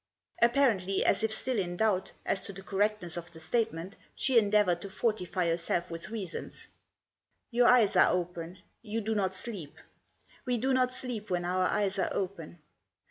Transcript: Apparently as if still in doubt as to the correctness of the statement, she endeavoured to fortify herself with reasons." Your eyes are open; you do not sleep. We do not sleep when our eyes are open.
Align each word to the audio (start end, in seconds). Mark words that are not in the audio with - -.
Apparently 0.41 1.05
as 1.05 1.21
if 1.21 1.31
still 1.31 1.59
in 1.59 1.77
doubt 1.77 2.11
as 2.25 2.41
to 2.45 2.53
the 2.53 2.63
correctness 2.63 3.17
of 3.17 3.29
the 3.29 3.39
statement, 3.39 3.97
she 4.15 4.39
endeavoured 4.39 4.81
to 4.81 4.89
fortify 4.89 5.47
herself 5.47 5.91
with 5.91 6.09
reasons." 6.09 6.69
Your 7.51 7.67
eyes 7.67 7.95
are 7.95 8.11
open; 8.11 8.57
you 8.81 8.99
do 8.99 9.13
not 9.13 9.35
sleep. 9.35 9.77
We 10.43 10.57
do 10.57 10.73
not 10.73 10.91
sleep 10.91 11.29
when 11.29 11.45
our 11.45 11.67
eyes 11.67 11.99
are 11.99 12.09
open. 12.13 12.57